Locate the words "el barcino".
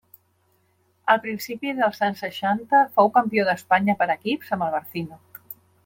4.71-5.23